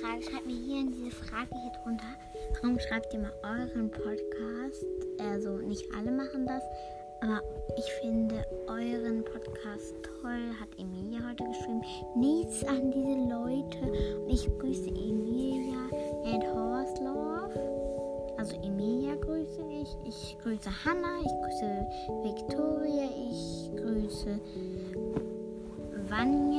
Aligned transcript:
Frage. 0.00 0.22
Schreibt 0.22 0.46
mir 0.46 0.56
hier 0.56 0.80
in 0.80 0.92
diese 0.92 1.10
Frage 1.10 1.48
hier 1.50 1.72
drunter. 1.82 2.04
Warum 2.62 2.78
schreibt 2.78 3.12
ihr 3.12 3.20
mal 3.20 3.32
euren 3.42 3.90
Podcast? 3.90 4.86
Also 5.18 5.58
nicht 5.66 5.84
alle 5.96 6.10
machen 6.10 6.46
das, 6.46 6.62
aber 7.20 7.42
ich 7.76 7.92
finde 8.00 8.44
euren 8.66 9.24
Podcast 9.24 9.94
toll, 10.02 10.50
hat 10.60 10.68
Emilia 10.78 11.20
heute 11.28 11.44
geschrieben. 11.44 11.82
Nichts 12.16 12.64
an 12.64 12.90
diese 12.90 13.18
Leute. 13.28 14.20
Und 14.22 14.30
ich 14.30 14.46
grüße 14.58 14.88
Emilia 14.88 15.88
and 16.24 16.44
Horslove. 16.54 18.36
Also 18.38 18.56
Emilia 18.62 19.14
grüße 19.16 19.62
ich. 19.70 19.88
Ich 20.06 20.38
grüße 20.42 20.70
Hannah. 20.84 21.20
Ich 21.20 21.32
grüße 21.42 21.86
Victoria. 22.24 23.08
Ich 23.30 23.70
grüße 23.76 24.40
Vanya. 26.08 26.49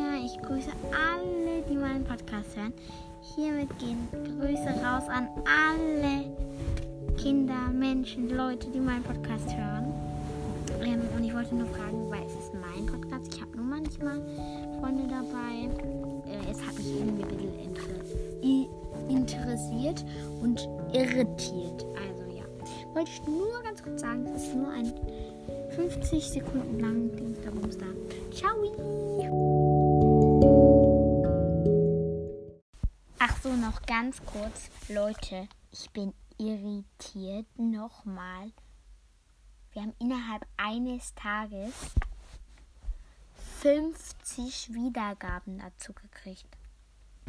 Grüße 0.52 0.72
alle, 0.92 1.62
die 1.70 1.78
meinen 1.78 2.04
Podcast 2.04 2.58
hören. 2.58 2.74
Hiermit 3.22 3.70
gehen 3.80 4.06
Grüße 4.12 4.68
raus 4.84 5.08
an 5.08 5.30
alle 5.48 6.26
Kinder, 7.16 7.70
Menschen, 7.72 8.30
Leute, 8.30 8.68
die 8.70 8.82
meinen 8.82 9.04
Podcast 9.04 9.48
hören. 9.56 9.94
Ähm, 10.84 11.00
und 11.16 11.24
ich 11.24 11.34
wollte 11.34 11.56
nur 11.56 11.68
fragen, 11.68 12.10
weil 12.10 12.24
es 12.26 12.34
ist 12.34 12.54
mein 12.54 12.86
Podcast. 12.86 13.34
Ich 13.34 13.40
habe 13.42 13.56
nur 13.56 13.66
manchmal 13.66 14.20
Freunde 14.82 15.04
dabei. 15.08 15.70
Äh, 16.30 16.52
es 16.52 16.62
hat 16.62 16.76
mich 16.76 17.00
irgendwie 17.00 17.24
ein 17.24 17.30
bisschen 17.30 17.60
inter 17.62 18.72
interessiert 19.08 20.04
und 20.42 20.68
irritiert. 20.92 21.86
Also 21.96 22.24
ja. 22.36 22.44
Wollte 22.94 23.10
ich 23.10 23.26
nur 23.26 23.64
ganz 23.64 23.82
kurz 23.82 24.02
sagen, 24.02 24.26
es 24.36 24.44
ist 24.44 24.56
nur 24.56 24.70
ein 24.70 24.92
50 25.78 26.30
Sekunden 26.30 26.78
lang 26.82 27.10
Ding 27.16 27.38
da 27.42 27.52
da. 27.52 27.86
Ciao! 28.36 29.31
Noch 33.62 33.84
ganz 33.84 34.26
kurz. 34.26 34.72
Leute, 34.90 35.48
ich 35.72 35.92
bin 35.92 36.16
irritiert 36.40 37.46
nochmal. 37.60 38.52
Wir 39.72 39.84
haben 39.84 39.94
innerhalb 40.00 40.48
eines 40.58 41.14
Tages 41.14 41.72
50 43.60 44.74
Wiedergaben 44.74 45.60
dazu 45.60 45.94
gekriegt. 45.94 46.58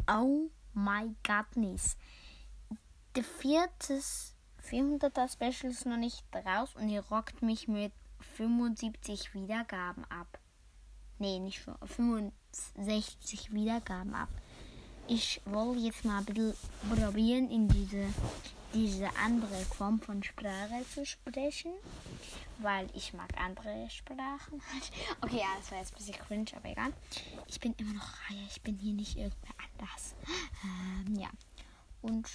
Oh 0.07 0.49
my 0.73 1.15
godness. 1.23 1.97
Der 3.15 3.23
vierte 3.23 4.01
400er 4.67 5.31
Special 5.31 5.71
ist 5.71 5.85
noch 5.85 5.97
nicht 5.97 6.25
raus 6.33 6.75
und 6.75 6.89
ihr 6.89 7.05
rockt 7.05 7.43
mich 7.43 7.67
mit 7.67 7.93
75 8.37 9.35
Wiedergaben 9.35 10.03
ab. 10.05 10.39
Nee, 11.19 11.37
nicht 11.37 11.59
65 11.59 13.53
Wiedergaben 13.53 14.15
ab. 14.15 14.29
Ich 15.07 15.41
wollte 15.45 15.81
jetzt 15.81 16.05
mal 16.05 16.19
ein 16.19 16.25
bisschen 16.25 16.53
probieren, 16.89 17.51
in 17.51 17.67
diese 17.67 18.07
diese 18.73 19.15
andere 19.17 19.55
Form 19.65 19.99
von 19.99 20.23
Sprache 20.23 20.83
zu 20.93 21.05
sprechen, 21.05 21.71
weil 22.57 22.87
ich 22.95 23.13
mag 23.13 23.29
andere 23.37 23.87
Sprachen. 23.89 24.61
okay, 25.21 25.37
ja, 25.37 25.47
das 25.57 25.71
war 25.71 25.77
jetzt 25.77 25.93
ein 25.93 25.97
bisschen 25.97 26.15
cringe, 26.15 26.51
aber 26.55 26.69
egal. 26.69 26.91
Ich 27.47 27.59
bin 27.59 27.73
immer 27.77 27.93
noch 27.93 28.07
Raya, 28.29 28.41
ich 28.49 28.61
bin 28.61 28.77
hier 28.77 28.93
nicht 28.93 29.17
irgendwer 29.17 29.53
anders. 29.57 30.15
Ähm, 30.65 31.19
ja, 31.19 31.29
und 32.01 32.29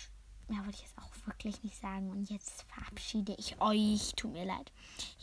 mehr 0.48 0.58
wollte 0.58 0.75
ich 0.75 0.82
jetzt 0.82 0.98
auch 0.98 1.27
wirklich 1.27 1.62
nicht 1.62 1.80
sagen. 1.80 2.10
Und 2.10 2.28
jetzt 2.28 2.66
verabschiede 2.75 3.34
ich 3.38 3.58
euch. 3.58 4.12
Tut 4.16 4.34
mir 4.34 4.44
leid. 4.44 4.70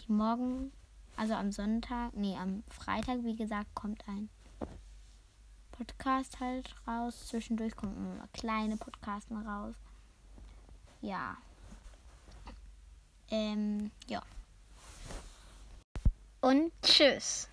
Morgen, 0.07 0.71
also 1.15 1.35
am 1.35 1.52
Sonntag, 1.52 2.15
nee, 2.15 2.35
am 2.35 2.63
Freitag, 2.67 3.23
wie 3.23 3.35
gesagt, 3.35 3.75
kommt 3.75 4.07
ein 4.07 4.30
Podcast 5.86 6.39
halt 6.39 6.75
raus. 6.88 7.28
Zwischendurch 7.28 7.76
kommen 7.76 8.21
kleine 8.33 8.77
Podcasten 8.77 9.37
raus 9.37 9.76
ja. 11.05 11.37
Ähm, 13.30 13.92
ja. 14.08 14.21
Und 16.42 16.71
tschüss. 16.82 17.48